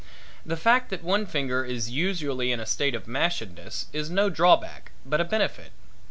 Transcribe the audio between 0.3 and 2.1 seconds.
The fact that one finger is